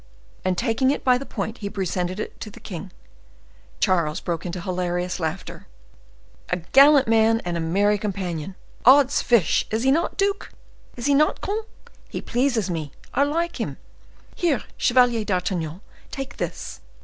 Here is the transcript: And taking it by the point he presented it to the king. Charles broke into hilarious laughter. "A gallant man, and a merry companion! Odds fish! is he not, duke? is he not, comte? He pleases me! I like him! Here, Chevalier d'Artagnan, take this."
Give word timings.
And 0.43 0.57
taking 0.57 0.89
it 0.89 1.03
by 1.03 1.19
the 1.19 1.27
point 1.27 1.59
he 1.59 1.69
presented 1.69 2.19
it 2.19 2.41
to 2.41 2.49
the 2.49 2.59
king. 2.59 2.91
Charles 3.79 4.19
broke 4.19 4.47
into 4.47 4.59
hilarious 4.59 5.19
laughter. 5.19 5.67
"A 6.49 6.57
gallant 6.57 7.07
man, 7.07 7.39
and 7.45 7.55
a 7.55 7.59
merry 7.59 7.99
companion! 7.99 8.55
Odds 8.83 9.21
fish! 9.21 9.67
is 9.69 9.83
he 9.83 9.91
not, 9.91 10.17
duke? 10.17 10.49
is 10.95 11.05
he 11.05 11.13
not, 11.13 11.39
comte? 11.39 11.67
He 12.09 12.19
pleases 12.19 12.67
me! 12.67 12.91
I 13.13 13.21
like 13.21 13.61
him! 13.61 13.77
Here, 14.33 14.63
Chevalier 14.75 15.23
d'Artagnan, 15.23 15.81
take 16.09 16.37
this." 16.37 16.81